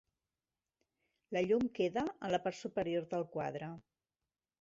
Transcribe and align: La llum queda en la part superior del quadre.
La 1.37 1.43
llum 1.51 1.67
queda 1.79 2.05
en 2.13 2.33
la 2.37 2.39
part 2.47 2.59
superior 2.61 3.05
del 3.13 3.27
quadre. 3.37 3.69